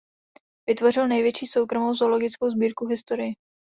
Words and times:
Vytvořil 0.67 1.07
největší 1.07 1.47
soukromou 1.47 1.93
zoologickou 1.95 2.49
sbírku 2.49 2.85
v 2.85 2.89
historii. 2.89 3.33